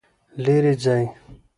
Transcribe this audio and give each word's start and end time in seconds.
لیرې 0.43 0.73
ځئ 0.83 1.03